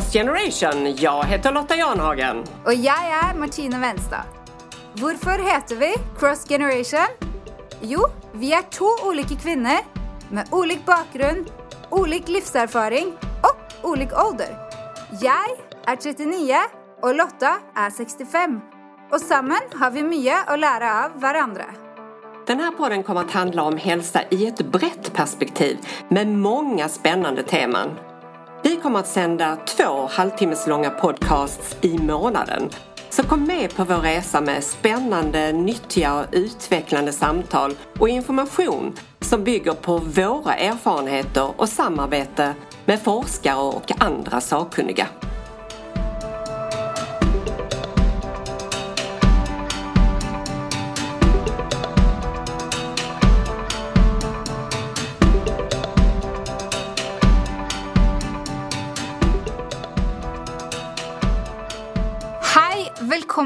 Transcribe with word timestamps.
Cross 0.00 0.12
Generation. 0.12 0.96
Jag 0.96 1.24
heter 1.24 1.52
Lotta 1.52 1.76
Janhagen. 1.76 2.44
Och 2.64 2.74
jag 2.74 2.98
är 2.98 3.34
Martine 3.38 3.78
Venstad. 3.78 4.24
Varför 4.92 5.52
heter 5.52 5.76
vi 5.76 5.94
Cross 6.18 6.48
Generation? 6.48 7.06
Jo, 7.80 8.00
vi 8.32 8.52
är 8.52 8.62
två 8.62 9.08
olika 9.08 9.34
kvinnor 9.34 9.78
med 10.30 10.48
olika 10.50 10.80
bakgrund, 10.86 11.50
olika 11.90 12.32
livserfaring 12.32 13.12
och 13.42 13.90
olika 13.90 14.22
ålder. 14.26 14.56
Jag 15.20 15.92
är 15.92 15.96
39 15.96 16.56
och 17.02 17.14
Lotta 17.14 17.56
är 17.76 17.90
65. 17.90 18.60
Och 19.12 19.20
samman 19.20 19.60
har 19.74 19.90
vi 19.90 20.02
mycket 20.02 20.48
att 20.48 20.58
lära 20.58 21.04
av 21.04 21.20
varandra. 21.20 21.64
Den 22.46 22.60
här 22.60 22.70
podden 22.70 23.02
kommer 23.02 23.20
att 23.20 23.30
handla 23.30 23.62
om 23.62 23.76
hälsa 23.76 24.20
i 24.30 24.46
ett 24.46 24.60
brett 24.60 25.12
perspektiv 25.12 25.78
med 26.08 26.28
många 26.28 26.88
spännande 26.88 27.42
teman. 27.42 27.90
Vi 28.62 28.76
kommer 28.76 28.98
att 28.98 29.06
sända 29.06 29.56
två 29.56 30.06
halvtimmeslånga 30.10 30.90
podcasts 30.90 31.76
i 31.80 31.98
månaden. 31.98 32.70
Så 33.10 33.22
kom 33.22 33.44
med 33.44 33.74
på 33.74 33.84
vår 33.84 33.96
resa 33.96 34.40
med 34.40 34.64
spännande, 34.64 35.52
nyttiga 35.52 36.14
och 36.14 36.26
utvecklande 36.32 37.12
samtal 37.12 37.74
och 37.98 38.08
information 38.08 38.92
som 39.20 39.44
bygger 39.44 39.72
på 39.72 39.98
våra 39.98 40.54
erfarenheter 40.54 41.60
och 41.60 41.68
samarbete 41.68 42.54
med 42.84 43.02
forskare 43.02 43.62
och 43.62 44.02
andra 44.02 44.40
sakkunniga. 44.40 45.06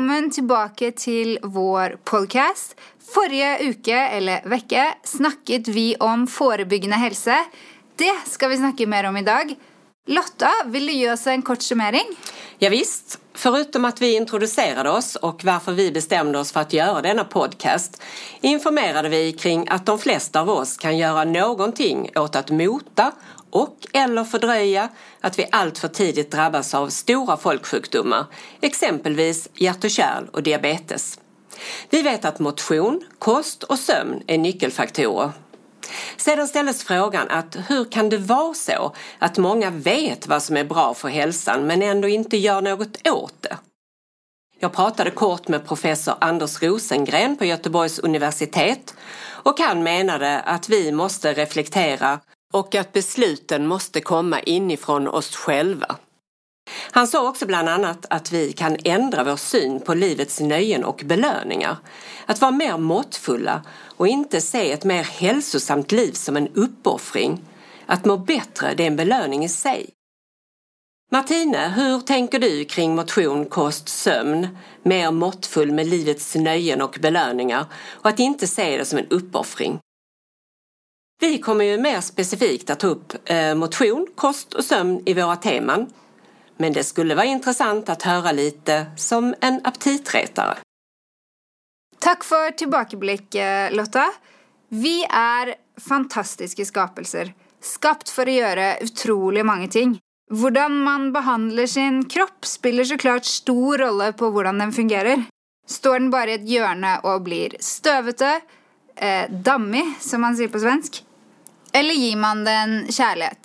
Välkommen 0.05 0.30
tillbaka 0.30 0.92
till 0.92 1.38
vår 1.42 1.98
podcast. 2.05 2.77
Förra 3.14 3.58
uke, 3.58 3.97
eller 3.97 4.48
vecka, 4.48 4.94
snackade 5.05 5.72
vi 5.72 5.96
om 5.96 6.27
förebyggande 6.27 6.96
hälsa. 6.96 7.44
Det 7.96 8.30
ska 8.30 8.48
vi 8.48 8.56
snacka 8.56 8.86
mer 8.86 9.05
om 9.05 9.16
idag. 9.16 9.55
Lotta, 10.06 10.50
vill 10.66 10.86
du 10.86 10.92
ge 10.92 11.12
oss 11.12 11.27
en 11.27 11.42
kort 11.42 11.62
summering? 11.62 12.05
Ja, 12.58 12.70
visst. 12.70 13.19
Förutom 13.34 13.84
att 13.84 14.02
vi 14.02 14.16
introducerade 14.16 14.91
oss 14.91 15.16
och 15.16 15.44
varför 15.44 15.72
vi 15.72 15.92
bestämde 15.92 16.39
oss 16.39 16.52
för 16.52 16.61
att 16.61 16.72
göra 16.72 17.02
denna 17.02 17.24
podcast 17.24 18.02
informerade 18.41 19.08
vi 19.08 19.33
kring 19.33 19.68
att 19.68 19.86
de 19.86 19.98
flesta 19.98 20.41
av 20.41 20.50
oss 20.50 20.77
kan 20.77 20.98
göra 20.98 21.24
någonting 21.24 22.11
åt 22.16 22.36
att 22.36 22.50
mota 22.50 23.12
och 23.55 23.86
eller 23.92 24.24
fördröja 24.24 24.88
att 25.20 25.38
vi 25.38 25.47
alltför 25.52 25.88
tidigt 25.88 26.30
drabbas 26.30 26.74
av 26.74 26.88
stora 26.88 27.36
folksjukdomar, 27.36 28.27
exempelvis 28.61 29.48
hjärt 29.55 29.84
och 29.84 29.91
kärl 29.91 30.24
och 30.33 30.42
diabetes. 30.42 31.19
Vi 31.90 32.02
vet 32.02 32.24
att 32.24 32.39
motion, 32.39 33.05
kost 33.18 33.62
och 33.62 33.79
sömn 33.79 34.23
är 34.27 34.39
nyckelfaktorer. 34.39 35.33
Sedan 36.17 36.48
ställdes 36.48 36.84
frågan 36.84 37.29
att 37.29 37.56
hur 37.68 37.84
kan 37.84 38.08
det 38.08 38.18
vara 38.18 38.55
så 38.55 38.95
att 39.18 39.39
många 39.39 39.70
vet 39.70 40.27
vad 40.27 40.42
som 40.42 40.56
är 40.56 40.64
bra 40.64 40.95
för 40.95 41.08
hälsan 41.08 41.67
men 41.67 41.83
ändå 41.83 42.08
inte 42.08 42.36
gör 42.36 42.61
något 42.61 43.08
åt 43.08 43.42
det? 43.42 43.56
Jag 44.61 44.73
pratade 44.73 45.11
kort 45.11 45.48
med 45.48 45.67
professor 45.67 46.14
Anders 46.20 46.62
Rosengren 46.62 47.36
på 47.36 47.45
Göteborgs 47.45 47.98
universitet 47.98 48.95
och 49.27 49.61
han 49.61 49.83
menade 49.83 50.40
att 50.40 50.68
vi 50.68 50.92
måste 50.92 51.33
reflektera 51.33 52.20
och 52.55 52.75
att 52.75 52.92
besluten 52.92 53.67
måste 53.67 54.01
komma 54.01 54.41
inifrån 54.41 55.09
oss 55.09 55.37
själva. 55.37 55.97
Han 56.91 57.07
sa 57.07 57.29
också 57.29 57.47
bland 57.47 57.69
annat 57.69 58.07
att 58.11 58.33
vi 58.33 58.53
kan 58.53 58.77
ändra 58.85 59.25
vår 59.25 59.37
syn 59.37 59.81
på 59.81 59.95
livets 59.95 60.41
nöjen 60.41 60.85
och 60.85 61.03
belöningar. 61.05 61.77
Att 62.27 62.41
vara 62.41 62.51
mer 62.51 62.79
måttfulla 62.79 63.63
och 63.97 64.09
inte 64.09 64.41
se 64.41 64.73
ett 64.73 64.85
mer 64.85 65.03
hälsosamt 65.03 65.92
liv 65.92 66.13
som 66.13 66.37
en 66.37 66.48
uppoffring. 66.48 67.41
Att 67.87 68.05
må 68.05 68.17
bättre, 68.17 68.75
det 68.75 68.83
är 68.83 68.86
en 68.86 68.97
belöning 68.97 69.45
i 69.45 69.48
sig. 69.48 69.91
Martine, 71.13 71.69
hur 71.77 72.01
tänker 72.01 72.39
du 72.39 72.65
kring 72.65 72.95
motion, 72.95 73.47
kost, 73.47 73.89
sömn? 73.89 74.48
Mer 74.83 75.11
måttfull 75.11 75.73
med 75.73 75.86
livets 75.86 76.35
nöjen 76.35 76.83
och 76.83 76.98
belöningar 77.01 77.67
och 77.91 78.09
att 78.09 78.19
inte 78.19 78.47
se 78.47 78.77
det 78.77 78.85
som 78.85 78.98
en 78.98 79.09
uppoffring. 79.09 79.79
Vi 81.20 81.39
kommer 81.39 81.64
ju 81.64 81.79
mer 81.79 82.01
specifikt 82.01 82.70
att 82.70 82.80
ta 82.80 82.86
upp 82.86 83.13
eh, 83.25 83.55
motion, 83.55 84.07
kost 84.14 84.55
och 84.55 84.64
sömn 84.64 85.02
i 85.07 85.14
våra 85.14 85.36
teman. 85.36 85.86
Men 86.57 86.73
det 86.73 86.85
skulle 86.85 87.14
vara 87.14 87.27
intressant 87.27 87.89
att 87.89 88.02
höra 88.02 88.33
lite 88.33 88.86
som 88.97 89.35
en 89.41 89.61
aptitretare. 89.64 90.57
Tack 91.98 92.24
för 92.24 92.51
tillbakablick 92.51 93.35
eh, 93.35 93.73
Lotta. 93.73 94.13
Vi 94.69 95.05
är 95.11 95.55
fantastiska 95.89 96.64
skapelser, 96.64 97.35
skapt 97.61 98.08
för 98.08 98.27
att 98.27 98.33
göra 98.33 98.74
otroligt 98.83 99.47
många 99.47 99.69
ting. 99.69 99.98
Hur 100.30 100.69
man 100.69 101.13
behandlar 101.13 101.67
sin 101.67 102.08
kropp 102.08 102.47
spelar 102.47 102.85
såklart 102.85 103.24
stor 103.24 103.79
roll 103.79 104.13
på 104.13 104.30
hur 104.30 104.45
den 104.45 104.73
fungerar. 104.73 105.24
Står 105.67 105.98
den 105.98 106.11
bara 106.11 106.30
i 106.30 106.35
ett 106.35 106.61
hörn 106.61 106.86
och 107.03 107.23
blir 107.23 107.57
stövete, 107.61 108.41
eh, 108.96 109.30
dammig 109.30 109.94
som 110.00 110.20
man 110.20 110.36
säger 110.36 110.48
på 110.48 110.58
svensk, 110.58 111.05
eller 111.72 111.94
ger 111.94 112.16
man 112.16 112.44
den 112.44 112.92
kärlek? 112.92 113.38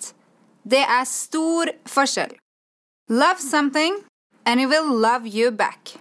Det 0.62 0.78
är 0.78 1.04
stor 1.04 1.70
skillnad. 1.84 2.32
Love 3.10 3.36
something 3.36 3.94
and 4.44 4.60
it 4.60 4.68
will 4.68 5.00
love 5.00 5.28
you 5.28 5.50
back. 5.50 5.98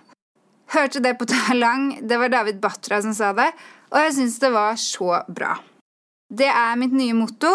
Hörde 0.67 0.99
det 0.99 1.13
på 1.13 1.25
talang. 1.47 1.99
Det 2.01 2.17
var 2.17 2.29
David 2.29 2.59
Batra 2.59 3.01
som 3.01 3.15
sa 3.15 3.33
det, 3.33 3.51
Och 3.89 3.99
jag 3.99 4.13
syns 4.13 4.39
det 4.39 4.49
var 4.49 4.75
så 4.75 5.23
bra. 5.27 5.59
Det 6.33 6.45
är 6.45 6.75
mitt 6.75 6.93
nya 6.93 7.13
motto 7.13 7.47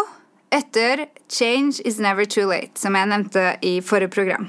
efter 0.49 1.05
'Change 1.29 1.81
is 1.85 1.99
never 1.99 2.25
too 2.25 2.43
late', 2.43 2.77
som 2.77 2.95
jag 2.95 3.09
nämnde 3.09 3.57
i 3.61 3.81
förra 3.81 4.07
program. 4.07 4.47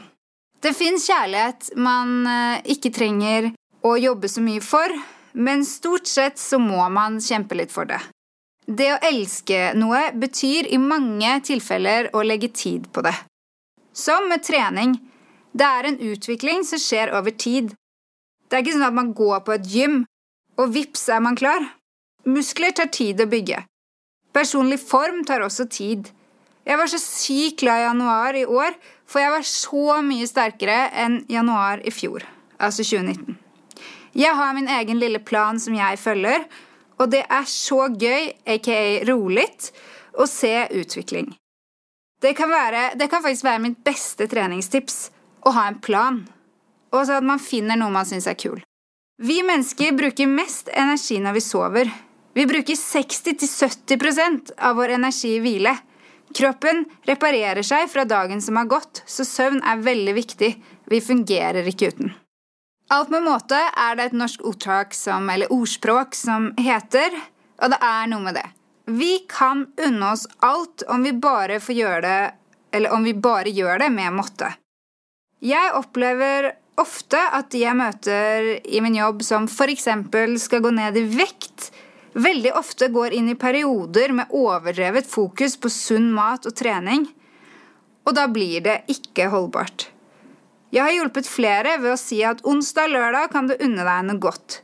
Det 0.60 0.72
finns 0.72 1.06
kärlek 1.06 1.56
man 1.76 2.26
eh, 2.26 2.58
inte 2.64 2.90
tränger 2.90 3.52
trenger 3.82 3.98
jobba 3.98 4.28
så 4.28 4.40
mycket 4.40 4.64
för, 4.68 5.00
men 5.36 5.64
stort 5.69 6.06
sett 6.08 6.38
så 6.41 6.58
må 6.58 6.80
man 6.88 7.20
kjempe 7.20 7.56
litt 7.58 7.72
for 7.72 7.88
det. 7.88 8.00
Det 8.66 8.88
å 8.94 9.02
elske 9.04 9.74
noe 9.78 10.08
betyr 10.16 10.70
i 10.72 10.78
mange 10.80 11.36
tilfeller 11.47 12.08
å 12.16 12.24
legge 12.26 12.48
tid 12.56 12.88
på 12.92 13.04
det. 13.06 13.14
Som 13.92 14.26
med 14.32 14.42
trening. 14.42 14.96
Det 15.56 15.66
er 15.66 15.88
en 15.88 16.00
utvikling 16.08 16.64
som 16.69 16.80
skjer 16.80 17.12
over 17.16 17.36
tid. 17.36 17.70
Det 18.48 18.56
er 18.58 18.64
ikke 18.64 18.75
sånn 18.75 18.88
at 18.88 18.96
man 18.96 19.14
går 19.16 19.44
på 19.46 19.54
et 19.54 19.70
gym, 19.70 20.02
og 20.56 20.75
vips 20.75 21.06
er 21.12 21.22
man 21.22 21.38
klar. 21.38 21.62
Muskler 22.26 22.75
tar 22.75 22.91
tid 22.92 23.22
å 23.22 23.28
bygge. 23.30 23.62
Personlig 24.34 24.80
form 24.82 25.22
tar 25.25 25.44
også 25.46 25.69
tid. 25.70 26.10
Jeg 26.66 26.80
var 26.80 26.91
så 26.91 26.98
sykt 27.00 27.62
glad 27.62 27.84
i 27.84 27.86
januar 27.86 28.37
i 28.37 28.44
år, 28.44 28.75
for 29.06 29.22
jeg 29.22 29.32
var 29.37 29.46
så 29.49 30.00
mye 30.05 30.28
sterkere 30.28 30.87
enn 31.05 31.20
januar 31.31 31.84
i 31.87 31.94
fjor, 31.94 32.26
altså 32.58 32.82
2019. 32.82 33.45
Jag 34.18 34.34
har 34.34 34.54
min 34.54 34.68
egen 34.68 34.98
lilla 34.98 35.18
plan 35.18 35.60
som 35.60 35.74
jag 35.74 35.98
följer 35.98 36.44
och 36.96 37.08
det 37.08 37.26
är 37.28 37.44
så 37.44 37.96
gøy, 38.00 38.32
aka 38.46 39.04
roligt, 39.04 39.72
att 40.18 40.30
se 40.30 40.68
utveckling. 40.70 41.36
Det 42.20 42.32
kan, 42.32 42.50
vara, 42.50 42.94
det 42.94 43.06
kan 43.06 43.22
faktiskt 43.22 43.44
vara 43.44 43.58
mitt 43.58 43.84
bästa 43.84 44.26
träningstips, 44.26 45.10
att 45.40 45.54
ha 45.54 45.68
en 45.68 45.80
plan, 45.80 46.26
Och 46.92 47.06
så 47.06 47.12
att 47.12 47.24
man 47.24 47.38
finner 47.38 47.76
något 47.76 47.92
man 47.92 48.06
syns 48.06 48.26
är 48.26 48.34
kul. 48.34 48.62
Vi 49.22 49.42
människor 49.42 49.92
brukar 49.92 50.26
mest 50.26 50.68
energi 50.68 51.18
när 51.18 51.32
vi 51.32 51.40
sover. 51.40 51.90
Vi 52.34 52.46
brukar 52.46 52.74
60-70% 52.74 54.50
av 54.58 54.76
vår 54.76 54.88
energi 54.88 55.34
i 55.34 55.38
vila. 55.38 55.78
Kroppen 56.34 56.84
reparerar 57.02 57.62
sig 57.62 57.88
från 57.88 58.08
dagen 58.08 58.42
som 58.42 58.56
har 58.56 58.64
gått, 58.64 59.02
så 59.06 59.24
sömn 59.24 59.62
är 59.62 59.76
väldigt 59.76 60.14
viktig. 60.14 60.64
Vi 60.84 61.00
fungerar 61.00 61.66
inte 61.66 61.84
utan. 61.84 62.12
Alt 62.88 63.11
med 63.11 63.25
måte 63.27 63.59
er 63.59 63.97
det 63.99 64.05
et 64.11 64.15
norsk 64.15 64.44
ordtak 64.47 64.94
som, 64.94 65.27
eller 65.31 65.50
ordspråk 65.50 66.15
som 66.15 66.53
heter, 66.59 67.15
og 67.59 67.73
det 67.73 67.79
er 67.83 68.11
noe 68.12 68.23
med 68.23 68.37
det. 68.38 68.47
Vi 68.87 69.25
kan 69.27 69.65
unne 69.83 70.12
oss 70.12 70.27
alt 70.47 70.85
om 70.87 71.03
vi 71.03 71.11
bare 71.19 71.59
får 71.59 71.75
gjøre 71.75 72.05
det, 72.05 72.21
eller 72.79 72.94
om 72.94 73.03
vi 73.03 73.15
bare 73.15 73.50
gjør 73.50 73.83
det 73.83 73.91
med 73.91 74.15
måte. 74.15 74.53
Jeg 75.43 75.73
opplever 75.75 76.53
ofte 76.79 77.19
at 77.19 77.50
de 77.50 77.65
jeg 77.65 77.75
møter 77.77 78.53
i 78.62 78.83
min 78.85 78.94
jobb 79.00 79.25
som 79.27 79.50
f.eks. 79.50 79.88
skal 80.44 80.62
gå 80.62 80.73
ned 80.79 81.00
i 81.00 81.05
vekt, 81.11 81.73
veldig 82.15 82.55
ofte 82.55 82.88
går 82.94 83.19
inn 83.19 83.33
i 83.35 83.38
perioder 83.41 84.15
med 84.15 84.31
overdrevet 84.31 85.11
fokus 85.11 85.59
på 85.59 85.73
sunn 85.73 86.12
mat 86.15 86.47
og 86.47 86.55
trening. 86.55 87.09
Og 88.06 88.15
da 88.15 88.29
blir 88.31 88.62
det 88.62 88.85
ikke 88.94 89.27
holdbart. 89.35 89.91
Jeg 90.74 90.82
har 90.82 90.94
hjulpet 90.96 91.28
flere 91.30 91.76
ved 91.78 91.92
å 91.94 92.00
si 92.00 92.22
at 92.26 92.42
onsdag 92.46 92.88
og 92.88 92.96
lørdag 92.96 93.30
kan 93.32 93.50
du 93.50 93.54
unne 93.54 93.84
deg 93.86 94.08
noe 94.08 94.22
godt. 94.22 94.60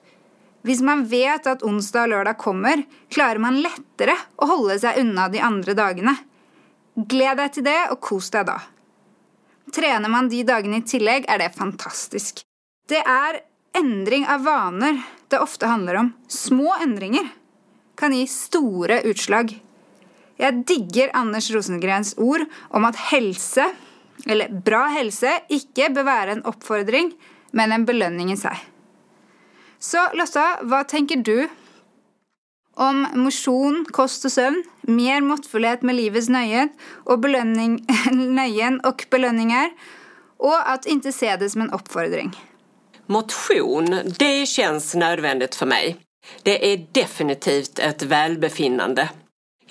Hvis 0.67 0.83
man 0.83 1.05
vet 1.11 1.47
at 1.51 1.63
onsdag 1.67 2.07
og 2.07 2.13
lørdag 2.13 2.39
kommer, 2.39 2.85
klarer 3.11 3.43
man 3.43 3.61
lettere 3.63 4.15
å 4.39 4.49
holde 4.51 4.79
seg 4.83 5.01
unna 5.03 5.29
de 5.31 5.43
andre 5.43 5.75
dagene. 5.79 6.15
Gled 6.95 7.39
deg 7.41 7.55
til 7.55 7.67
det, 7.67 7.79
og 7.91 8.03
kos 8.05 8.31
deg 8.35 8.47
da. 8.51 8.61
trener 9.73 10.11
man 10.13 10.29
de 10.29 10.43
dagene 10.45 10.83
i 10.83 10.85
tillegg, 10.85 11.25
er 11.29 11.39
det 11.41 11.55
fantastisk. 11.57 12.43
Det 12.91 13.01
er 13.01 13.41
endring 13.79 14.27
av 14.29 14.45
vaner 14.45 14.99
det 15.33 15.41
ofte 15.41 15.71
handler 15.71 15.97
om. 16.03 16.11
Små 16.29 16.75
endringer 16.83 17.31
kan 17.97 18.13
gi 18.13 18.27
store 18.29 19.01
utslag. 19.09 19.55
Jeg 20.37 20.65
digger 20.69 21.15
Anders 21.17 21.49
Rosengrens 21.55 22.13
ord 22.19 22.45
om 22.75 22.85
at 22.89 22.99
helse, 23.13 23.71
eller 24.27 24.53
bra 24.65 24.87
helse, 24.93 25.31
ikke 25.51 25.91
bør 25.95 26.07
være 26.07 26.37
en 26.37 26.45
oppfordring, 26.47 27.13
men 27.53 27.73
en 27.73 27.87
belønning 27.87 28.33
i 28.33 28.39
seg. 28.39 28.59
Så 29.83 30.05
Lotta, 30.15 30.63
hva 30.63 30.85
tenker 30.87 31.25
du 31.27 31.49
om 32.81 33.03
mosjon, 33.19 33.83
kost 33.93 34.25
og 34.29 34.33
søvn, 34.33 34.63
mer 34.89 35.25
måttfullhet 35.27 35.83
med 35.83 35.99
livets 35.99 36.31
nøyen 36.37 36.71
og, 37.05 37.19
belønning, 37.25 37.81
nøyen 38.13 38.81
och 38.85 39.07
belöningar 39.11 39.71
och 40.37 40.71
att 40.71 40.87
inte 40.87 41.13
se 41.13 41.37
det 41.37 41.51
som 41.51 41.61
en 41.61 41.71
uppfordring. 41.71 42.31
Motion, 43.07 44.15
det 44.19 44.47
känns 44.47 44.95
nödvändigt 44.95 45.55
för 45.55 45.67
mig. 45.67 45.97
Det 46.43 46.73
är 46.73 46.87
definitivt 46.93 47.79
ett 47.79 48.03
välbefinnande. 48.03 49.09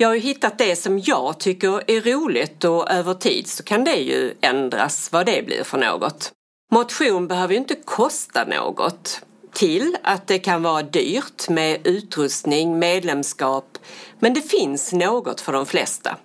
Jag 0.01 0.07
har 0.07 0.15
ju 0.15 0.21
hittat 0.21 0.57
det 0.57 0.75
som 0.75 0.99
jag 0.99 1.39
tycker 1.39 1.91
är 1.91 2.01
roligt 2.01 2.63
och 2.63 2.91
över 2.91 3.13
tid 3.13 3.47
så 3.47 3.63
kan 3.63 3.83
det 3.83 3.95
ju 3.95 4.33
ändras 4.41 5.11
vad 5.11 5.25
det 5.25 5.45
blir 5.45 5.63
för 5.63 5.77
något. 5.77 6.31
Motion 6.71 7.27
behöver 7.27 7.53
ju 7.53 7.59
inte 7.59 7.75
kosta 7.75 8.45
något 8.45 9.21
till 9.53 9.97
att 10.03 10.27
det 10.27 10.39
kan 10.39 10.63
vara 10.63 10.83
dyrt 10.83 11.49
med 11.49 11.87
utrustning, 11.87 12.79
medlemskap, 12.79 13.77
men 14.19 14.33
det 14.33 14.41
finns 14.41 14.93
något 14.93 15.41
för 15.41 15.53
de 15.53 15.65
flesta. 15.65 16.17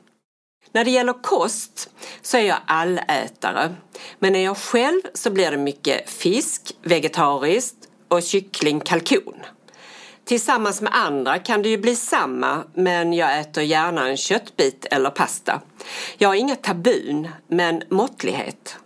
När 0.73 0.85
det 0.85 0.91
gäller 0.91 1.23
kost 1.23 1.91
så 2.23 2.37
är 2.37 2.43
jag 2.43 2.59
allätare, 2.67 3.75
men 4.19 4.37
är 4.37 4.45
jag 4.45 4.57
själv 4.57 5.01
så 5.15 5.31
blir 5.31 5.51
det 5.51 5.57
mycket 5.57 6.11
fisk, 6.11 6.77
vegetariskt 6.83 7.77
och 8.09 8.23
kyckling, 8.23 8.81
kalkon. 8.81 9.35
Tillsammans 10.27 10.81
med 10.81 10.95
andra 10.95 11.39
kan 11.39 11.63
det 11.63 11.69
ju 11.69 11.79
bli 11.79 11.97
samma, 11.97 12.65
men 12.75 13.13
jag 13.13 13.41
äter 13.41 13.63
gärna 13.63 14.09
en 14.09 14.17
köttbit 14.17 14.87
eller 14.91 15.11
pasta. 15.11 15.61
Jag 16.19 16.29
har 16.29 16.35
inga 16.35 16.57
tabun, 16.57 17.29
men 17.49 17.83
måttlighet. 17.89 18.79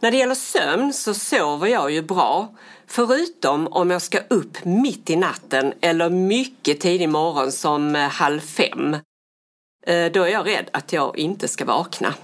När 0.00 0.10
det 0.10 0.16
gäller 0.16 0.34
sömn 0.34 0.92
så 0.92 1.14
sover 1.14 1.68
jag 1.68 1.90
ju 1.90 2.02
bra, 2.02 2.54
förutom 2.86 3.66
om 3.66 3.90
jag 3.90 4.02
ska 4.02 4.18
upp 4.28 4.64
mitt 4.64 5.10
i 5.10 5.16
natten 5.16 5.72
eller 5.80 6.10
mycket 6.10 6.80
tidig 6.80 7.08
morgon 7.08 7.52
som 7.52 7.96
eh, 7.96 8.08
halv 8.08 8.40
fem. 8.40 8.94
Eh, 9.86 10.12
då 10.12 10.22
är 10.22 10.28
jag 10.28 10.46
rädd 10.46 10.70
att 10.72 10.92
jag 10.92 11.18
inte 11.18 11.48
ska 11.48 11.64
vakna. 11.64 12.14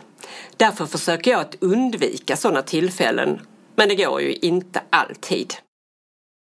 Därför 0.57 0.87
försöker 0.87 1.31
jag 1.31 1.41
att 1.41 1.57
undvika 1.61 2.37
sådana 2.37 2.63
tillfällen, 2.63 3.41
men 3.77 3.89
det 3.89 3.95
går 3.95 4.21
ju 4.21 4.33
inte 4.33 4.83
alltid. 4.91 5.55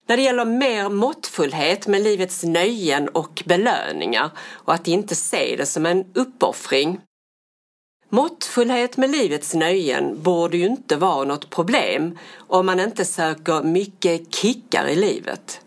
När 0.07 0.17
det 0.17 0.23
gäller 0.23 0.45
mer 0.45 0.89
måttfullhet 0.89 1.87
med 1.87 2.03
livets 2.03 2.43
nöjen 2.43 3.07
och 3.07 3.43
belöningar 3.45 4.29
och 4.39 4.73
att 4.73 4.87
inte 4.87 5.15
se 5.15 5.55
det 5.55 5.65
som 5.65 5.85
en 5.85 6.05
uppoffring 6.13 6.99
Måttfullhet 8.13 8.97
med 8.97 9.09
livets 9.09 9.53
nöjen 9.53 10.21
borde 10.21 10.57
ju 10.57 10.65
inte 10.65 10.95
vara 10.95 11.23
något 11.23 11.49
problem 11.49 12.17
om 12.37 12.65
man 12.65 12.79
inte 12.79 13.05
söker 13.05 13.63
mycket 13.63 14.35
kickar 14.35 14.87
i 14.87 14.95
livet. 14.95 15.61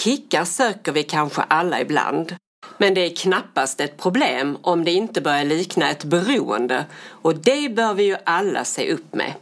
Kickar 0.00 0.44
söker 0.44 0.92
vi 0.92 1.02
kanske 1.02 1.42
alla 1.42 1.80
ibland, 1.80 2.36
men 2.78 2.94
det 2.94 3.00
är 3.00 3.16
knappast 3.16 3.80
ett 3.80 3.96
problem 3.96 4.58
om 4.62 4.84
det 4.84 4.92
inte 4.92 5.20
börjar 5.20 5.44
likna 5.44 5.90
ett 5.90 6.04
beroende 6.04 6.84
och 7.08 7.36
det 7.36 7.74
bör 7.74 7.94
vi 7.94 8.02
ju 8.04 8.16
alla 8.24 8.64
se 8.64 8.92
upp 8.92 9.14
med. 9.14 9.32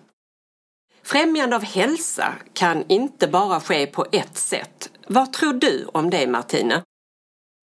Främjande 1.12 1.56
av 1.56 1.64
hälsa 1.64 2.34
kan 2.52 2.84
inte 2.88 3.28
bara 3.28 3.60
ske 3.60 3.86
på 3.86 4.06
ett 4.12 4.38
sätt. 4.38 4.90
Vad 5.06 5.32
tror 5.32 5.52
du 5.52 5.88
om 5.92 6.10
det 6.10 6.26
Martina? 6.26 6.82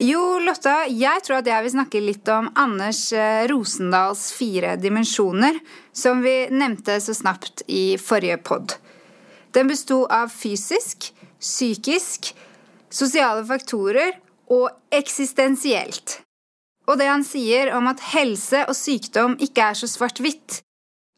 Jo, 0.04 0.40
Lotta, 0.40 0.88
jag 0.88 1.24
tror 1.24 1.38
att 1.38 1.48
jag 1.48 1.64
vill 1.64 1.72
snakke 1.72 2.02
lite 2.02 2.34
om 2.34 2.52
Anders 2.56 3.14
eh, 3.14 3.48
Rosendals 3.48 4.34
fyra 4.34 4.76
dimensioner 4.76 5.60
som 5.92 6.22
vi 6.22 6.48
nämnde 6.50 7.02
så 7.02 7.14
snabbt 7.14 7.62
i 7.68 7.98
förra 7.98 8.38
podd. 8.38 8.74
Den 9.52 9.68
bestod 9.68 10.12
av 10.12 10.28
fysisk, 10.28 11.14
psykisk, 11.40 12.36
sociala 12.90 13.46
faktorer 13.46 14.14
och 14.48 14.70
existentiellt. 14.92 16.22
Och 16.88 16.98
det 16.98 17.06
han 17.06 17.24
säger 17.24 17.74
om 17.74 17.88
att 17.88 18.00
hälsa 18.00 18.66
och 18.66 18.78
sjukdom 18.78 19.38
inte 19.40 19.62
är 19.62 19.74
så 19.74 19.88
svartvitt 19.88 20.64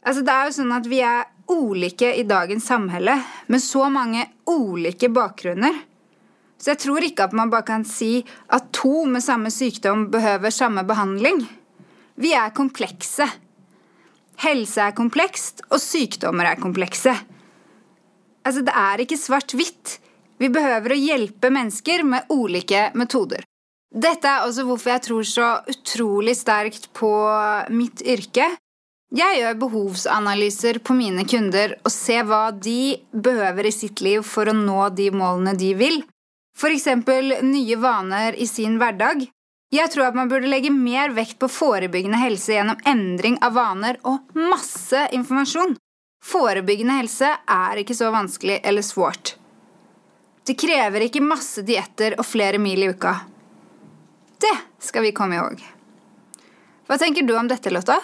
Altså, 0.01 0.23
det 0.25 0.33
er 0.33 0.49
jo 0.49 0.55
sånn 0.57 0.73
at 0.73 0.87
vi 0.89 0.99
er 1.05 1.29
ulike 1.51 2.09
i 2.17 2.25
dagens 2.25 2.65
samhälle, 2.71 3.17
med 3.47 3.61
så 3.61 3.87
mange 3.93 4.25
ulike 4.49 5.11
bakgrunner. 5.13 5.75
Så 6.61 6.73
jeg 6.73 6.81
tror 6.83 7.05
ikke 7.05 7.25
at 7.25 7.35
man 7.37 7.49
bare 7.49 7.65
kan 7.67 7.85
si 7.87 8.21
at 8.53 8.69
to 8.75 9.05
med 9.09 9.23
samme 9.25 9.49
sykdom 9.53 10.07
behøver 10.13 10.53
samme 10.53 10.83
behandling. 10.87 11.41
Vi 12.21 12.33
er 12.37 12.53
komplekse. 12.53 13.25
Helse 14.41 14.87
er 14.87 14.97
komplekst, 14.97 15.65
og 15.69 15.81
sykdommer 15.81 16.49
er 16.49 16.61
komplekse. 16.61 17.13
Altså, 18.41 18.63
det 18.65 18.73
er 18.73 19.03
ikke 19.03 19.19
svart-hvitt. 19.21 19.99
Vi 20.41 20.49
behøver 20.49 20.95
å 20.95 20.97
hjelpe 20.97 21.51
mennesker 21.53 22.01
med 22.07 22.29
ulike 22.33 22.87
metoder. 22.97 23.45
Dette 23.91 24.29
er 24.29 24.47
også 24.47 24.65
hvorfor 24.65 24.95
jeg 24.95 25.03
tror 25.05 25.27
så 25.27 25.47
utrolig 25.69 26.33
sterkt 26.39 26.87
på 26.97 27.11
mitt 27.75 28.01
yrke. 28.01 28.47
Jag 29.13 29.39
gör 29.39 29.53
behovsanalyser 29.53 30.79
på 30.79 30.93
mina 30.93 31.23
kunder 31.23 31.75
och 31.83 31.91
ser 31.91 32.23
vad 32.23 32.53
de 32.53 32.97
behöver 33.11 33.65
i 33.65 33.71
sitt 33.71 34.01
liv 34.01 34.21
för 34.21 34.47
att 34.47 34.55
nå 34.55 34.89
de 34.89 35.11
mål 35.11 35.45
de 35.57 35.73
vill. 35.73 36.03
För 36.57 36.71
exempel 36.71 37.35
nya 37.41 37.77
vanor 37.77 38.33
i 38.33 38.47
sin 38.47 38.79
vardag. 38.79 39.25
Jag 39.69 39.91
tror 39.91 40.05
att 40.05 40.15
man 40.15 40.29
borde 40.29 40.47
lägga 40.47 40.71
mer 40.71 41.09
vikt 41.09 41.39
på 41.39 41.47
förebyggande 41.47 42.17
hälsa 42.17 42.51
genom 42.51 42.75
ändring 42.85 43.37
av 43.41 43.53
vanor 43.53 43.97
och 44.01 44.35
massa 44.35 45.07
information. 45.09 45.75
Förebyggande 46.25 46.93
hälsa 46.93 47.37
är 47.47 47.77
inte 47.77 47.95
så 47.95 48.11
vanskelig 48.11 48.59
eller 48.63 48.81
svårt. 48.81 49.35
Det 50.45 50.53
kräver 50.53 51.01
inte 51.01 51.21
massa 51.21 51.61
dieter 51.61 52.19
och 52.19 52.25
flera 52.25 52.57
mil 52.57 52.83
i 52.83 52.87
veckan. 52.87 53.15
Det 54.39 54.85
ska 54.85 55.01
vi 55.01 55.11
komma 55.11 55.35
ihåg. 55.35 55.65
Vad 56.87 56.99
tänker 56.99 57.21
du 57.21 57.37
om 57.37 57.47
detta 57.47 57.69
Lotta? 57.69 58.01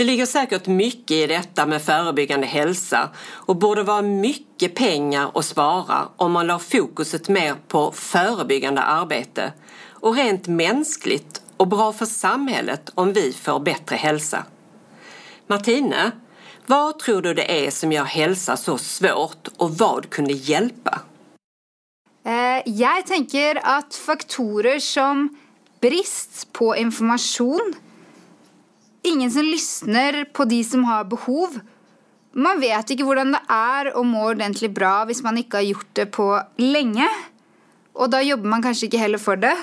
Det 0.00 0.04
ligger 0.04 0.26
säkert 0.26 0.66
mycket 0.66 1.10
i 1.10 1.26
detta 1.26 1.66
med 1.66 1.82
förebyggande 1.82 2.46
hälsa 2.46 3.10
och 3.28 3.56
borde 3.56 3.82
vara 3.82 4.02
mycket 4.02 4.74
pengar 4.74 5.30
att 5.34 5.44
spara 5.44 6.08
om 6.16 6.32
man 6.32 6.46
la 6.46 6.58
fokuset 6.58 7.28
mer 7.28 7.54
på 7.68 7.92
förebyggande 7.92 8.80
arbete 8.80 9.52
och 9.90 10.16
rent 10.16 10.46
mänskligt 10.46 11.42
och 11.56 11.68
bra 11.68 11.92
för 11.92 12.06
samhället 12.06 12.90
om 12.94 13.12
vi 13.12 13.32
får 13.32 13.60
bättre 13.60 13.96
hälsa. 13.96 14.44
Martine, 15.46 16.10
vad 16.66 16.98
tror 16.98 17.22
du 17.22 17.34
det 17.34 17.66
är 17.66 17.70
som 17.70 17.92
gör 17.92 18.04
hälsa 18.04 18.56
så 18.56 18.78
svårt 18.78 19.48
och 19.56 19.78
vad 19.78 20.10
kunde 20.10 20.32
hjälpa? 20.32 21.00
Eh, 22.24 22.62
jag 22.72 23.06
tänker 23.06 23.60
att 23.62 23.94
faktorer 23.94 24.78
som 24.78 25.36
brist 25.80 26.52
på 26.52 26.76
information 26.76 27.74
ingen 29.02 29.30
som 29.30 29.42
lyssnar 29.42 30.24
på 30.24 30.44
de 30.44 30.64
som 30.64 30.84
har 30.84 31.04
behov. 31.04 31.60
Man 32.32 32.60
vet 32.60 32.90
inte 32.90 33.04
hur 33.04 33.14
det 33.14 33.40
är 33.48 34.00
att 34.00 34.06
må 34.06 34.30
ordentligt 34.30 34.74
bra 34.74 35.02
om 35.02 35.14
man 35.22 35.38
inte 35.38 35.56
har 35.56 35.62
gjort 35.62 35.88
det 35.92 36.06
på 36.06 36.42
länge. 36.56 37.08
Och 37.92 38.10
då 38.10 38.20
jobbar 38.20 38.44
man 38.44 38.62
kanske 38.62 38.86
inte 38.86 38.98
heller 38.98 39.18
för 39.18 39.36
det. 39.36 39.56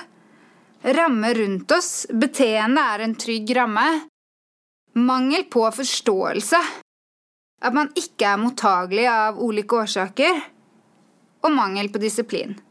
Ramme 0.82 1.34
runt 1.34 1.72
oss. 1.72 2.06
Beteende 2.10 2.82
är 2.82 3.00
en 3.00 3.15
trygg 3.15 3.56
ramme. 3.56 4.00
Mangel 4.94 5.44
på 5.44 5.72
förståelse. 5.72 6.58
Att 7.62 7.74
man 7.74 7.91
inte 7.96 8.25
är 8.25 8.38
mottaglig 8.38 9.08
av 9.08 9.39
olika 9.39 9.75
orsaker. 9.75 10.41
Och 11.41 11.51
mangel 11.51 11.89
på 11.89 11.98
disciplin. 11.98 12.62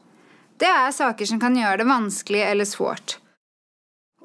Det 0.56 0.64
är 0.64 0.92
saker 0.92 1.25
som 1.26 1.40
kan 1.40 1.56
göra 1.56 1.76
det 1.76 1.85
vanskligt 1.85 2.44
eller 2.44 2.64
svårt. 2.64 3.18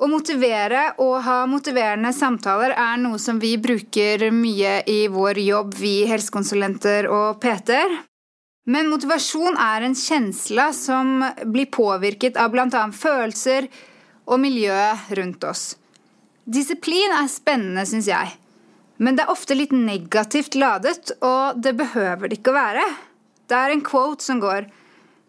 Å 0.02 0.08
motivere 0.10 0.96
og 1.04 1.20
ha 1.28 1.44
motiverende 1.46 2.10
samtaler 2.18 2.74
er 2.74 2.96
noe 2.98 3.20
som 3.22 3.38
vi 3.38 3.52
bruker 3.62 4.32
mye 4.34 4.80
i 4.90 5.04
vår 5.14 5.38
jobb, 5.44 5.76
vi 5.78 6.08
helsekonsulenter 6.10 7.06
og 7.06 7.38
PT-er. 7.44 7.94
Men 8.74 8.90
motivasjon 8.90 9.60
er 9.62 9.86
en 9.86 9.94
kjensle 9.98 10.68
som 10.74 11.22
blir 11.54 11.70
påvirket 11.70 12.42
av 12.42 12.50
bl.a. 12.50 12.84
følelser 12.98 13.70
og 14.26 14.42
miljøet 14.42 15.14
rundt 15.22 15.46
oss. 15.46 15.64
Disiplin 16.50 17.14
er 17.14 17.30
spennende, 17.30 17.86
syns 17.86 18.10
jeg. 18.10 18.34
Men 18.98 19.18
det 19.18 19.28
er 19.28 19.34
ofte 19.34 19.54
litt 19.58 19.74
negativt 19.74 20.58
ladet, 20.58 21.14
og 21.22 21.62
det 21.62 21.78
behøver 21.78 22.26
det 22.30 22.42
ikke 22.42 22.56
å 22.56 22.58
være. 22.58 22.88
Det 23.46 23.58
er 23.58 23.74
en 23.74 23.86
quote 23.86 24.26
som 24.26 24.42
går 24.42 24.66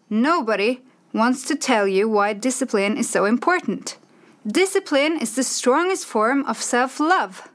Nobody 0.09 0.79
wants 1.13 1.45
to 1.45 1.53
tell 1.53 1.85
you 1.85 2.09
why 2.09 2.33
discipline 2.33 2.97
is 2.97 3.09
so 3.09 3.25
important. 3.29 3.99
Discipline 4.45 5.19
is 5.21 5.35
the 5.35 5.43
strongest 5.43 6.05
form 6.05 6.43
of 6.45 6.61
self-love. 6.61 7.47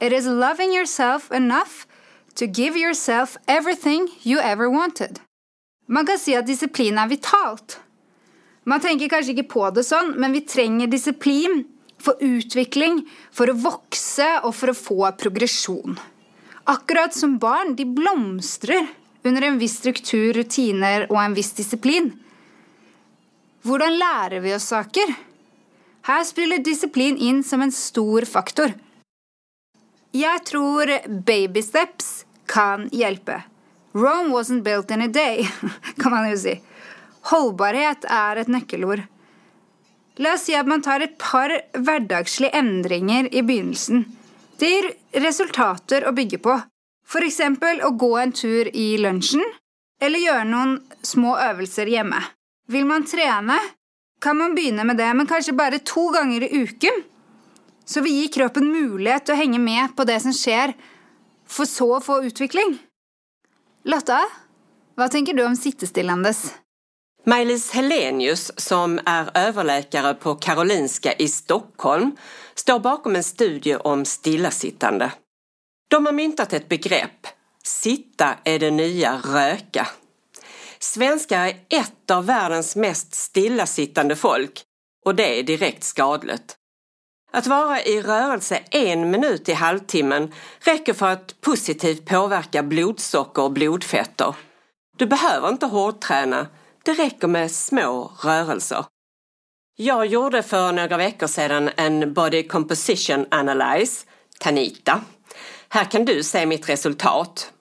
It 0.00 0.12
is 0.12 0.26
loving 0.26 0.70
yourself 0.70 1.32
enough 1.32 1.86
to 2.34 2.46
give 2.46 2.76
yourself 2.76 3.38
everything 3.48 4.08
you 4.22 4.38
ever 4.38 4.68
wanted. 4.68 5.20
Man 5.88 6.04
kan 6.04 6.18
si 6.18 6.34
at 6.34 6.44
disiplin 6.44 6.98
er 6.98 7.08
vitalt. 7.08 7.78
Man 8.64 8.82
tenker 8.84 9.08
kanskje 9.08 9.32
ikke 9.32 9.48
på 9.48 9.70
det 9.72 9.86
sånn, 9.88 10.12
men 10.20 10.34
vi 10.36 10.42
trenger 10.44 10.90
disiplin 10.92 11.62
for 11.96 12.20
utvikling, 12.20 13.06
for 13.32 13.48
å 13.48 13.56
vokse 13.56 14.26
og 14.42 14.52
for 14.58 14.74
å 14.74 14.76
få 14.76 14.98
progresjon. 15.16 15.96
Akkurat 16.68 17.16
som 17.16 17.38
barn, 17.40 17.72
de 17.78 17.86
blomstrer 17.88 18.90
under 19.24 19.46
en 19.46 19.56
viss 19.56 19.78
struktur, 19.80 20.34
rutiner 20.36 21.06
og 21.08 21.16
en 21.22 21.38
viss 21.38 21.54
disiplin. 21.56 22.10
Hvordan 23.64 23.96
lærer 23.96 24.44
vi 24.44 24.52
oss 24.52 24.68
saker? 24.74 25.14
Här 26.06 26.24
spelar 26.24 26.58
disciplin 26.58 27.16
in 27.16 27.44
som 27.44 27.62
en 27.62 27.72
stor 27.72 28.22
faktor. 28.22 28.72
Jag 30.10 30.46
tror 30.46 31.08
baby 31.22 31.62
steps 31.62 32.26
kan 32.46 32.88
hjälpa. 32.92 33.42
Rome 33.92 34.34
wasn't 34.34 34.62
built 34.62 34.90
in 34.90 35.02
a 35.02 35.06
day, 35.06 35.50
kan 36.02 36.12
man 36.12 36.30
ju 36.30 36.38
säga. 36.38 36.58
Hållbarhet 37.20 38.04
är 38.08 38.36
ett 38.36 38.48
nyckelord. 38.48 39.02
Låt 40.16 40.34
oss 40.34 40.40
säga 40.40 40.60
att 40.60 40.66
man 40.66 40.82
tar 40.82 41.00
ett 41.00 41.18
par 41.18 41.60
vardagsliga 41.78 42.50
ändringar 42.50 43.34
i 43.34 43.42
begynnelsen. 43.42 44.04
Det 44.56 44.66
ger 44.66 44.92
resultat 45.12 45.92
att 45.92 46.14
bygga 46.14 46.38
på. 46.38 46.60
För 47.06 47.22
exempel 47.22 47.80
att 47.80 47.98
gå 47.98 48.18
en 48.18 48.32
tur 48.32 48.76
i 48.76 48.98
lunchen, 48.98 49.44
eller 50.00 50.18
göra 50.18 50.44
några 50.44 50.78
små 51.02 51.38
övningar 51.38 51.96
hemma. 51.96 52.24
Vill 52.68 52.84
man 52.84 53.04
träna, 53.04 53.58
kan 54.26 54.36
man 54.36 54.54
begynne 54.54 54.84
med 54.84 54.96
det, 54.98 55.14
men 55.14 55.26
kanskje 55.26 55.52
bare 55.54 55.78
to 55.78 56.08
ganger 56.10 56.42
i 56.42 56.62
uken. 56.62 57.02
Så 57.84 58.00
vi 58.02 58.10
gir 58.10 58.32
kroppen 58.34 58.64
mulighet 58.72 59.28
til 59.28 59.36
å 59.36 59.38
henge 59.38 59.60
med 59.62 59.92
på 59.94 60.02
det 60.08 60.16
som 60.24 60.32
skjer, 60.34 60.72
for 61.46 61.68
så 61.70 61.86
å 61.94 62.00
få 62.02 62.16
utvikling. 62.26 62.72
Lotta, 63.86 64.24
hva 64.98 65.06
tenker 65.12 65.36
du 65.36 65.44
om 65.46 65.54
sittestillandes? 65.54 66.40
Maj-Lis 67.26 67.68
Helenius, 67.70 68.50
som 68.56 68.98
är 69.06 69.30
överläkare 69.34 70.14
på 70.14 70.34
Karolinska 70.34 71.12
i 71.12 71.28
Stockholm, 71.28 72.16
står 72.54 72.78
bakom 72.78 73.16
en 73.16 73.24
studie 73.24 73.76
om 73.76 74.04
stillasittande. 74.04 75.12
De 75.90 76.06
har 76.06 76.12
myntat 76.12 76.52
ett 76.52 76.68
begrepp. 76.68 77.30
Sitta 77.62 78.34
är 78.44 78.58
det 78.58 78.70
nya 78.70 79.20
röka. 79.22 79.86
Svenskar 80.78 81.46
är 81.46 81.56
ett 81.68 82.10
av 82.10 82.26
världens 82.26 82.76
mest 82.76 83.14
stillasittande 83.14 84.16
folk 84.16 84.62
och 85.04 85.14
det 85.14 85.38
är 85.38 85.42
direkt 85.42 85.84
skadligt. 85.84 86.56
Att 87.32 87.46
vara 87.46 87.82
i 87.82 88.02
rörelse 88.02 88.62
en 88.70 89.10
minut 89.10 89.48
i 89.48 89.52
halvtimmen 89.52 90.34
räcker 90.60 90.92
för 90.92 91.06
att 91.06 91.40
positivt 91.40 92.06
påverka 92.06 92.62
blodsocker 92.62 93.42
och 93.42 93.52
blodfetter. 93.52 94.34
Du 94.96 95.06
behöver 95.06 95.48
inte 95.48 95.66
hårdträna, 95.66 96.46
det 96.82 96.92
räcker 96.92 97.28
med 97.28 97.50
små 97.50 98.12
rörelser. 98.22 98.84
Jag 99.78 100.06
gjorde 100.06 100.42
för 100.42 100.72
några 100.72 100.96
veckor 100.96 101.26
sedan 101.26 101.70
en 101.76 102.14
Body 102.14 102.48
Composition 102.48 103.26
Analyze, 103.30 104.06
Tanita. 104.38 105.00
Här 105.68 105.84
kan 105.84 106.04
du 106.04 106.22
se 106.22 106.46
mitt 106.46 106.68
resultat. 106.68 107.52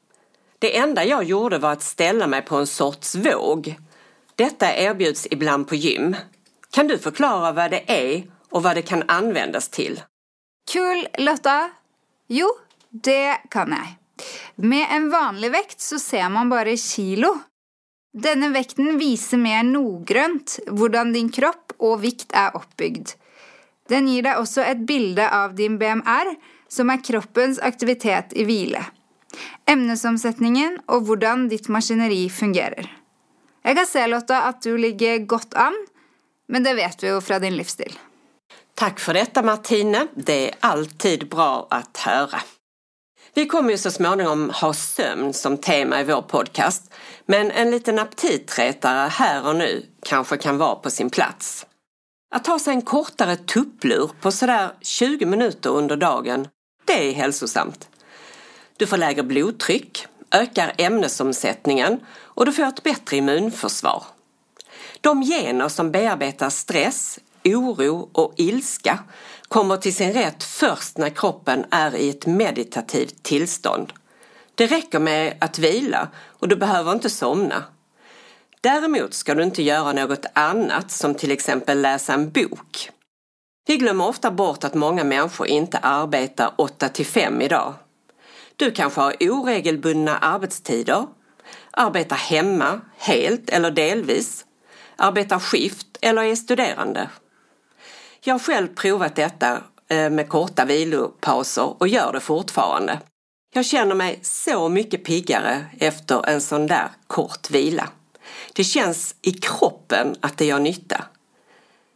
Det 0.59 0.77
enda 0.77 1.03
jag 1.03 1.24
gjorde 1.24 1.57
var 1.57 1.71
att 1.71 1.83
ställa 1.83 2.27
mig 2.27 2.41
på 2.41 2.55
en 2.55 2.67
sorts 2.67 3.15
våg. 3.15 3.75
Detta 4.35 4.75
erbjuds 4.75 5.27
ibland 5.31 5.67
på 5.67 5.75
gym. 5.75 6.15
Kan 6.71 6.88
du 6.88 6.97
förklara 6.97 7.51
vad 7.51 7.71
det 7.71 7.83
är 7.91 8.24
och 8.50 8.63
vad 8.63 8.75
det 8.75 8.81
kan 8.81 9.03
användas 9.07 9.69
till? 9.69 10.01
Kul, 10.71 11.07
Lotta! 11.17 11.69
Jo, 12.27 12.47
det 12.89 13.35
kan 13.50 13.69
jag. 13.69 13.88
Med 14.55 14.88
en 14.91 15.09
vanlig 15.09 15.51
vekt 15.51 15.81
så 15.81 16.00
ser 16.00 16.29
man 16.29 16.50
bara 16.50 16.77
kilo. 16.77 17.39
Denna 18.13 18.50
vekten 18.50 18.97
visar 18.97 19.38
mer 19.38 19.63
noggrant 19.63 20.59
hur 20.67 21.13
din 21.13 21.29
kropp 21.29 21.74
och 21.77 22.03
vikt 22.03 22.31
är 22.33 22.55
uppbyggd. 22.55 23.09
Den 23.89 24.07
ger 24.07 24.21
dig 24.21 24.38
också 24.38 24.62
ett 24.62 24.77
bild 24.77 25.19
av 25.19 25.55
din 25.55 25.77
BMR, 25.77 26.35
som 26.67 26.89
är 26.89 27.03
kroppens 27.03 27.59
aktivitet 27.59 28.25
i 28.31 28.43
vila. 28.43 28.85
Emnesomsetningen 29.70 30.80
og 30.88 31.08
hvordan 31.08 31.48
ditt 31.51 31.70
maskineri 31.70 32.25
fungerer. 32.30 32.89
Jeg 33.65 33.77
kan 33.77 33.88
se, 33.89 34.08
Lotta, 34.08 34.44
at 34.50 34.62
du 34.63 34.75
ligger 34.77 35.25
godt 35.25 35.56
an, 35.58 35.77
men 36.48 36.65
det 36.65 36.75
vet 36.77 37.04
vi 37.04 37.10
jo 37.10 37.22
fra 37.22 37.39
din 37.42 37.58
livsstil. 37.58 37.96
Tack 38.75 39.00
för 39.00 39.13
detta 39.13 39.44
Martine, 39.44 40.08
det 40.15 40.50
är 40.50 40.56
alltid 40.60 41.30
bra 41.30 41.68
att 41.70 41.98
höra. 41.98 42.42
Vi 43.34 43.46
kommer 43.46 43.72
ju 43.72 43.77
så 43.77 43.92
småningom 43.92 44.50
ha 44.50 44.74
sömn 44.74 45.34
som 45.34 45.58
tema 45.58 46.01
i 46.01 46.04
vår 46.04 46.22
podcast, 46.22 46.94
men 47.25 47.51
en 47.51 47.72
liten 47.72 48.00
aptitretare 48.00 49.10
här 49.10 49.48
och 49.48 49.56
nu 49.56 49.86
kanske 50.06 50.38
kan 50.38 50.58
vara 50.58 50.75
på 50.75 50.89
sin 50.89 51.10
plats. 51.10 51.65
Att 52.36 52.44
ta 52.44 52.60
sig 52.60 52.74
en 52.74 52.82
kortare 52.82 53.36
tupplur 53.36 54.12
på 54.22 54.32
sådär 54.32 54.72
20 54.82 55.25
minuter 55.25 55.70
under 55.70 55.96
dagen, 55.96 56.48
det 56.86 57.10
är 57.10 57.13
hälsosamt. 57.13 57.89
Du 58.77 58.88
får 58.88 58.98
lägre 58.98 59.24
blodtryck, 59.24 60.08
ökar 60.32 60.74
ämnesomsättningen 60.77 62.00
och 62.17 62.46
du 62.46 62.53
får 62.53 62.63
ett 62.63 62.84
bättre 62.84 63.17
immunförsvar. 63.17 64.03
De 65.01 65.22
gener 65.24 65.70
som 65.70 65.91
bearbetar 65.91 66.50
stress, 66.50 67.20
oro 67.44 68.10
och 68.12 68.34
ilska 68.38 69.00
kommer 69.48 69.77
till 69.77 69.96
sin 69.96 70.13
rätt 70.13 70.44
först 70.44 70.98
när 70.98 71.10
kroppen 71.10 71.65
är 71.72 71.96
i 71.96 72.10
ett 72.10 72.25
meditativt 72.25 73.24
tillstånd. 73.24 73.94
Det 74.55 74.67
räcker 74.67 75.00
med 75.00 75.38
att 75.41 75.60
vila 75.60 76.08
och 76.39 76.48
du 76.48 76.55
behöver 76.55 76.91
inte 76.91 77.10
somna. 77.10 77.63
Däremot 78.62 79.13
ska 79.13 79.36
du 79.36 79.44
inte 79.44 79.63
göra 79.63 79.94
något 79.94 80.25
annat 80.34 80.91
som 80.91 81.15
till 81.15 81.32
exempel 81.32 81.82
läsa 81.82 82.13
en 82.13 82.32
bok. 82.32 82.89
Vi 83.67 83.77
glömmer 83.77 84.08
ofta 84.08 84.32
bort 84.32 84.63
att 84.63 84.74
många 84.74 85.03
människor 85.03 85.48
inte 85.48 85.77
arbetar 85.77 86.51
8 86.55 86.89
till 86.89 87.05
5 87.05 87.41
idag. 87.41 87.74
Du 88.57 88.71
kanske 88.71 89.01
har 89.01 89.15
oregelbundna 89.19 90.17
arbetstider, 90.17 91.07
arbetar 91.71 92.15
hemma 92.15 92.81
helt 92.97 93.50
eller 93.50 93.71
delvis, 93.71 94.45
arbetar 94.95 95.39
skift 95.39 95.88
eller 96.01 96.24
är 96.24 96.35
studerande. 96.35 97.09
Jag 98.24 98.33
har 98.33 98.39
själv 98.39 98.67
provat 98.75 99.15
detta 99.15 99.62
eh, 99.88 100.09
med 100.09 100.29
korta 100.29 100.65
vilopauser 100.65 101.81
och 101.81 101.88
gör 101.88 102.13
det 102.13 102.19
fortfarande. 102.19 103.00
Jag 103.53 103.65
känner 103.65 103.95
mig 103.95 104.19
så 104.21 104.69
mycket 104.69 105.03
piggare 105.03 105.65
efter 105.79 106.29
en 106.29 106.41
sån 106.41 106.67
där 106.67 106.89
kort 107.07 107.50
vila. 107.50 107.89
Det 108.53 108.63
känns 108.63 109.15
i 109.21 109.31
kroppen 109.31 110.15
att 110.19 110.38
det 110.38 110.45
gör 110.45 110.59
nytta. 110.59 111.05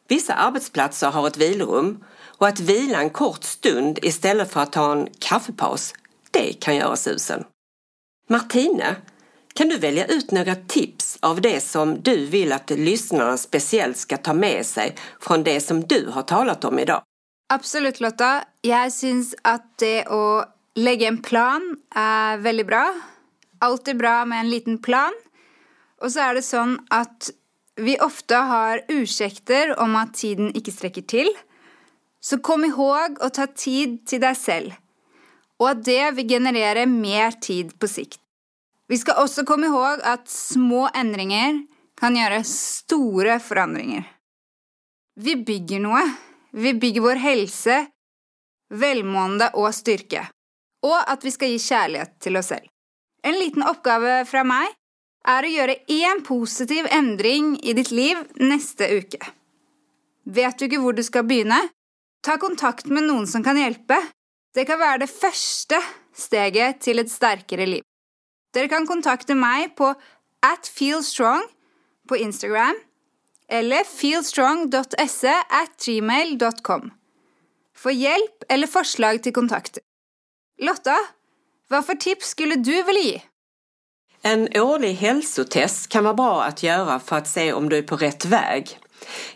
Vissa 0.08 0.34
arbetsplatser 0.34 1.12
har 1.12 1.28
ett 1.28 1.38
vilorum 1.38 2.04
och 2.40 2.48
att 2.48 2.60
vila 2.60 3.02
en 3.02 3.10
kort 3.10 3.44
stund 3.44 4.00
istället 4.02 4.52
för 4.52 4.62
att 4.62 4.72
ta 4.72 4.92
en 4.92 5.08
kaffepaus, 5.20 5.94
det 6.32 6.54
kan 6.54 6.76
göra 6.76 6.96
susen. 6.96 7.44
Martine, 8.28 8.96
kan 9.54 9.70
du 9.70 9.78
välja 9.78 10.06
ut 10.06 10.32
några 10.32 10.56
tips 10.56 11.18
av 11.22 11.42
det 11.42 11.62
som 11.62 12.02
du 12.02 12.26
vill 12.26 12.52
att 12.52 12.70
lyssnarna 12.70 13.38
speciellt 13.38 13.98
ska 13.98 14.18
ta 14.18 14.34
med 14.34 14.66
sig 14.66 14.96
från 15.20 15.44
det 15.44 15.60
som 15.62 15.82
du 15.82 16.10
har 16.10 16.22
talat 16.22 16.66
om 16.66 16.80
idag? 16.80 17.02
Absolut, 17.54 18.00
Lotta. 18.00 18.44
Jag 18.62 18.94
syns 18.94 19.36
att 19.42 19.78
det 19.78 20.06
att 20.06 20.56
lägga 20.76 21.08
en 21.08 21.18
plan 21.18 21.78
är 21.96 22.38
väldigt 22.38 22.68
bra. 22.68 22.94
Alltid 23.60 23.98
bra 23.98 24.26
med 24.26 24.40
en 24.40 24.50
liten 24.50 24.82
plan. 24.82 25.12
Och 26.02 26.12
så 26.12 26.20
är 26.20 26.34
det 26.34 26.42
så 26.42 26.78
att 26.90 27.30
vi 27.76 28.00
ofta 28.00 28.38
har 28.38 28.82
ursäkter 28.88 29.80
om 29.80 29.96
att 29.96 30.14
tiden 30.14 30.56
inte 30.56 30.72
sträcker 30.72 31.02
till. 31.02 31.30
Så 32.20 32.40
kom 32.40 32.66
ihåg 32.66 33.18
att 33.20 33.34
ta 33.34 33.48
tid 33.48 34.08
till 34.08 34.22
dig 34.22 34.36
själv 34.36 34.72
og 35.60 35.68
at 35.74 35.84
det 35.86 36.04
vil 36.18 36.30
generere 36.30 36.86
mer 36.90 37.36
tid 37.42 37.76
på 37.80 37.90
sikt. 37.92 38.20
Vi 38.90 38.98
skal 38.98 39.20
også 39.22 39.46
komme 39.46 39.70
ihåg 39.70 40.02
at 40.08 40.26
små 40.32 40.88
endringer 40.98 41.62
kan 42.00 42.16
gjøre 42.18 42.42
store 42.48 43.38
forandringer. 43.44 44.08
Vi 45.20 45.36
bygger 45.36 45.84
noe. 45.84 46.02
Vi 46.52 46.74
bygger 46.74 47.04
vår 47.06 47.20
helse, 47.22 47.76
velmående 48.74 49.52
og 49.60 49.70
styrke. 49.76 50.24
Og 50.82 50.98
at 50.98 51.22
vi 51.22 51.34
skal 51.36 51.52
gi 51.52 51.60
kjærlighet 51.62 52.16
til 52.24 52.40
oss 52.40 52.50
selv. 52.50 52.66
En 53.22 53.36
liten 53.38 53.66
oppgave 53.68 54.24
fra 54.26 54.46
meg 54.48 54.72
er 55.28 55.46
å 55.46 55.52
gjøre 55.52 55.76
én 55.92 56.24
positiv 56.26 56.88
endring 56.90 57.58
i 57.62 57.76
ditt 57.78 57.92
liv 57.92 58.22
neste 58.40 58.88
uke. 58.96 59.20
Vet 60.24 60.58
du 60.58 60.66
ikke 60.66 60.80
hvor 60.82 60.96
du 60.96 61.04
skal 61.06 61.28
begynne? 61.28 61.60
Ta 62.26 62.40
kontakt 62.42 62.88
med 62.90 63.06
noen 63.06 63.28
som 63.30 63.44
kan 63.44 63.60
hjelpe. 63.60 64.00
Det 64.56 64.66
kan 64.66 64.80
være 64.80 64.98
det 65.04 65.10
første 65.10 65.78
steget 66.16 66.82
til 66.82 67.00
et 67.00 67.12
sterkere 67.12 67.66
liv. 67.66 67.84
Dere 68.54 68.70
kan 68.72 68.88
kontakte 68.90 69.36
meg 69.38 69.76
på 69.78 69.92
at 70.44 70.70
feelstrong 70.74 71.44
på 72.10 72.18
Instagram 72.18 72.78
eller 73.50 73.86
feelstrong.se 73.86 75.36
at 75.62 75.76
gmail.com 75.86 76.90
for 77.78 77.94
hjelp 77.94 78.46
eller 78.50 78.68
forslag 78.68 79.22
til 79.24 79.34
kontakter. 79.34 79.82
Lotta, 80.60 80.98
vad 81.70 81.86
för 81.86 81.96
tips 81.96 82.30
skulle 82.30 82.56
du 82.56 82.84
vilja 82.84 83.02
ge? 83.02 83.22
En 84.22 84.62
årlig 84.62 84.94
hälsotest 84.94 85.90
kan 85.90 86.04
vara 86.04 86.14
bra 86.14 86.44
att 86.44 86.64
göra 86.64 87.00
för 87.00 87.16
att 87.16 87.28
se 87.28 87.54
om 87.54 87.70
du 87.70 87.78
är 87.78 87.82
på 87.82 87.96
rätt 87.96 88.26
väg. 88.26 88.80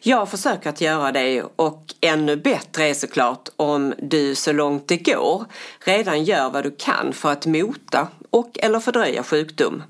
Jag 0.01 0.29
försöker 0.29 0.69
att 0.69 0.81
göra 0.81 1.11
det 1.11 1.43
och 1.55 1.93
ännu 2.01 2.35
bättre 2.35 2.83
är 2.83 2.93
såklart 2.93 3.49
om 3.55 3.93
du 4.01 4.35
så 4.35 4.51
långt 4.51 4.87
det 4.87 4.97
går 4.97 5.45
redan 5.79 6.23
gör 6.23 6.49
vad 6.49 6.63
du 6.63 6.75
kan 6.79 7.13
för 7.13 7.31
att 7.31 7.45
mota 7.45 8.07
och 8.29 8.59
eller 8.59 8.79
fördröja 8.79 9.23
sjukdom. 9.23 9.83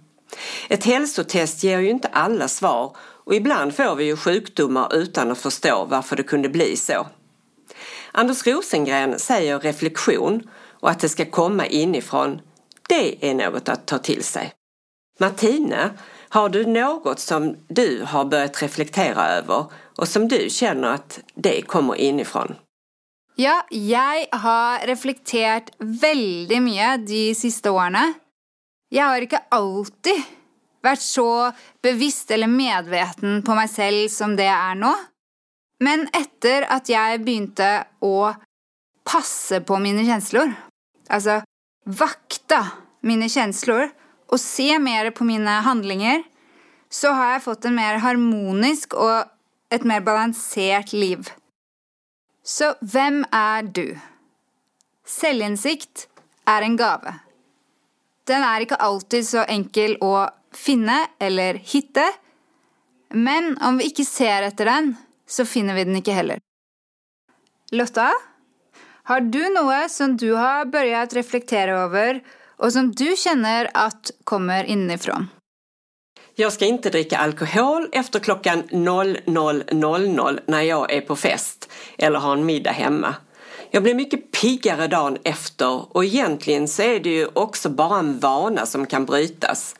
Ett 0.69 0.85
hälsotest 0.85 1.63
ger 1.63 1.79
ju 1.79 1.89
inte 1.89 2.07
alla 2.07 2.47
svar 2.47 2.95
och 2.99 3.35
ibland 3.35 3.75
får 3.75 3.95
vi 3.95 4.03
ju 4.03 4.17
sjukdomar 4.17 4.95
utan 4.95 5.31
att 5.31 5.37
förstå 5.37 5.85
varför 5.89 6.15
det 6.15 6.23
kunde 6.23 6.49
bli 6.49 6.77
så. 6.77 7.07
Anders 8.11 8.47
Rosengren 8.47 9.19
säger 9.19 9.59
reflektion 9.59 10.49
och 10.79 10.89
att 10.89 10.99
det 10.99 11.09
ska 11.09 11.25
komma 11.25 11.65
inifrån, 11.65 12.41
det 12.89 13.29
är 13.29 13.33
något 13.33 13.69
att 13.69 13.85
ta 13.85 13.97
till 13.97 14.23
sig. 14.23 14.53
Martine, 15.19 15.89
har 16.33 16.49
du 16.49 16.65
något 16.65 17.19
som 17.19 17.57
du 17.67 18.03
har 18.07 18.25
börjat 18.25 18.61
reflektera 18.61 19.27
över 19.27 19.65
och 19.97 20.07
som 20.07 20.27
du 20.27 20.49
känner 20.49 20.87
att 20.93 21.19
det 21.35 21.61
kommer 21.61 21.95
inifrån? 21.95 22.55
Ja, 23.35 23.65
jag 23.69 24.25
har 24.31 24.87
reflekterat 24.87 25.71
väldigt 25.77 26.61
mycket 26.61 27.07
de 27.07 27.35
sista 27.35 27.71
åren. 27.71 28.13
Jag 28.89 29.05
har 29.05 29.21
inte 29.21 29.41
alltid 29.49 30.21
varit 30.81 31.01
så 31.01 31.51
bevisst 31.81 32.31
eller 32.31 32.47
medveten 32.47 33.43
på 33.43 33.55
mig 33.55 33.67
själv 33.67 34.09
som 34.09 34.35
det 34.35 34.43
är 34.43 34.75
nu. 34.75 34.93
Men 35.79 36.07
efter 36.13 36.61
att 36.61 36.89
jag 36.89 37.25
började 37.25 37.79
att 37.79 38.37
passa 39.03 39.61
på 39.61 39.79
mina 39.79 40.03
känslor, 40.03 40.53
alltså 41.09 41.41
vakta 41.85 42.67
mina 43.01 43.29
känslor 43.29 43.89
och 44.27 44.39
se 44.39 44.79
mer 44.79 45.11
på 45.11 45.23
mina 45.23 45.59
handlingar 45.61 46.23
så 46.89 47.11
har 47.11 47.31
jag 47.31 47.43
fått 47.43 47.65
en 47.65 47.75
mer 47.75 47.97
harmonisk 47.97 48.93
och 48.93 49.23
ett 49.69 49.83
mer 49.83 50.01
balanserat 50.01 50.93
liv. 50.93 51.29
Så 52.43 52.75
vem 52.81 53.25
är 53.31 53.63
du? 53.63 53.99
Självinsikt 55.21 56.07
är 56.45 56.61
en 56.61 56.77
gave. 56.77 57.15
Den 58.23 58.43
är 58.43 58.61
inte 58.61 58.75
alltid 58.75 59.27
så 59.27 59.37
enkel 59.37 59.97
att 60.03 60.35
finna 60.53 61.07
eller 61.19 61.53
hitta. 61.53 62.13
Men 63.09 63.57
om 63.61 63.77
vi 63.77 63.83
inte 63.83 64.05
ser 64.05 64.43
efter 64.43 64.65
den, 64.65 64.95
så 65.27 65.45
finner 65.45 65.73
vi 65.73 65.83
den 65.83 65.95
inte 65.95 66.11
heller. 66.11 66.39
Lotta, 67.71 68.11
har 69.03 69.21
du 69.21 69.49
något 69.49 69.91
som 69.91 70.17
du 70.17 70.33
har 70.33 70.65
börjat 70.65 71.13
reflektera 71.13 71.79
över 71.79 72.23
och 72.57 72.73
som 72.73 72.91
du 72.91 73.15
känner 73.17 73.69
att 73.73 74.11
kommer 74.23 74.63
inifrån? 74.63 75.27
Jag 76.35 76.53
ska 76.53 76.65
inte 76.65 76.89
dricka 76.89 77.17
alkohol 77.17 77.89
efter 77.91 78.19
klockan 78.19 78.63
00.00 78.63 80.39
när 80.45 80.61
jag 80.61 80.91
är 80.93 81.01
på 81.01 81.15
fest 81.15 81.69
eller 81.97 82.19
har 82.19 82.33
en 82.33 82.45
middag 82.45 82.71
hemma. 82.71 83.15
Jag 83.71 83.83
blir 83.83 83.95
mycket 83.95 84.31
piggare 84.31 84.87
dagen 84.87 85.17
efter 85.23 85.95
och 85.97 86.05
egentligen 86.05 86.67
så 86.67 86.81
är 86.81 86.99
det 86.99 87.09
ju 87.09 87.27
också 87.33 87.69
bara 87.69 87.99
en 87.99 88.19
vana 88.19 88.65
som 88.65 88.85
kan 88.85 89.05
brytas. 89.05 89.75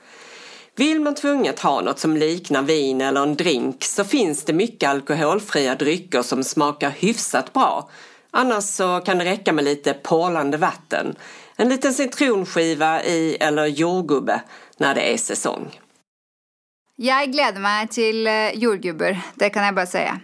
Vill 0.76 1.02
man 1.02 1.16
tvunget 1.16 1.60
ha 1.60 1.82
något 1.82 2.00
som 2.00 2.18
liknar 2.18 2.62
vin 2.62 3.02
eller 3.02 3.24
en 3.24 3.36
drink 3.36 3.84
så 3.84 4.04
finns 4.04 4.44
det 4.44 4.54
mycket 4.54 4.90
alkoholfria 4.90 5.76
drycker 5.76 6.22
som 6.22 6.44
smakar 6.44 6.90
hyfsat 6.90 7.54
bra. 7.54 7.90
Annars 8.32 8.64
så 8.64 9.00
kan 9.00 9.18
det 9.18 9.26
räcka 9.26 9.54
med 9.54 9.64
lite 9.64 9.94
porlande 9.94 10.58
vatten, 10.58 11.16
en 11.56 11.70
liten 11.70 11.94
citronskiva 11.94 13.04
i 13.04 13.38
eller 13.40 13.66
jordgubbe 13.66 14.42
när 14.78 14.96
det 14.96 15.14
är 15.14 15.18
säsong. 15.18 15.80
Jag 16.96 17.32
gläder 17.32 17.60
mig 17.60 17.88
till 17.88 18.28
eh, 18.28 18.50
jordgubbar, 18.52 19.18
det 19.36 19.50
kan 19.50 19.66
jag 19.66 19.76
bara 19.76 19.86
säga. 19.86 20.20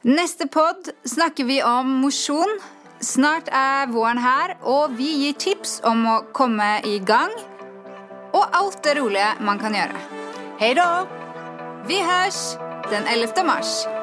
Nästa 0.00 0.46
podd 0.46 0.88
snackar 1.04 1.44
vi 1.44 1.62
om 1.62 1.90
motion. 1.90 2.60
Snart 3.00 3.48
är 3.52 3.86
våren 3.86 4.18
här 4.18 4.56
och 4.60 4.90
vi 4.98 5.16
ger 5.16 5.32
tips 5.32 5.80
om 5.84 6.06
att 6.06 6.32
komma 6.32 6.80
igång 6.82 7.30
och 8.32 8.56
allt 8.56 8.82
det 8.82 8.94
roliga 8.94 9.28
man 9.40 9.58
kan 9.58 9.74
göra. 9.74 9.96
Hej 10.58 10.74
då! 10.74 11.06
Vi 11.86 12.02
hörs 12.02 12.56
den 12.90 13.04
11 13.06 13.44
mars. 13.44 14.01